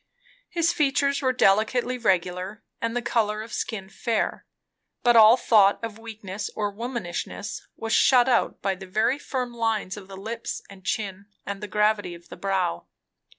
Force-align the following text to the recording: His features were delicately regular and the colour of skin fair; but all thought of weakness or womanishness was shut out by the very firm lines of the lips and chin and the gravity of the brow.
His 0.49 0.73
features 0.73 1.21
were 1.21 1.31
delicately 1.31 1.95
regular 1.99 2.63
and 2.81 2.95
the 2.97 3.03
colour 3.03 3.43
of 3.43 3.53
skin 3.53 3.87
fair; 3.87 4.47
but 5.03 5.15
all 5.15 5.37
thought 5.37 5.77
of 5.83 5.99
weakness 5.99 6.49
or 6.55 6.71
womanishness 6.71 7.67
was 7.75 7.93
shut 7.93 8.27
out 8.27 8.63
by 8.63 8.73
the 8.73 8.87
very 8.87 9.19
firm 9.19 9.53
lines 9.53 9.97
of 9.97 10.07
the 10.07 10.17
lips 10.17 10.59
and 10.71 10.83
chin 10.83 11.27
and 11.45 11.61
the 11.61 11.67
gravity 11.67 12.15
of 12.15 12.29
the 12.29 12.35
brow. 12.35 12.87